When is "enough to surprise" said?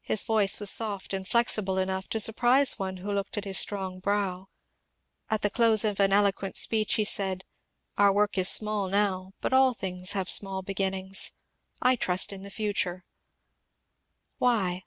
1.76-2.78